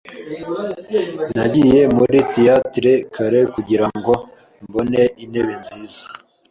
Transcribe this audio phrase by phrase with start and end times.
[1.35, 4.13] Nagiye muri theatre kare kugirango
[4.65, 6.01] mbone intebe nziza.